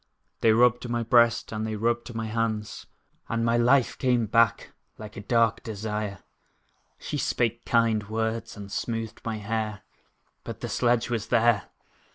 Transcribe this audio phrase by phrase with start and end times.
[0.39, 2.87] They rubbed my breast, and they rubbed my hands,
[3.29, 6.23] And my life came back like a dark desire.
[6.97, 9.81] She spake kind words, and smoothed my hair,
[10.43, 11.69] But the sledge was there!